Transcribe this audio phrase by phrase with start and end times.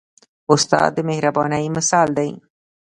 [0.53, 2.29] استاد د مهربانۍ مثال دی.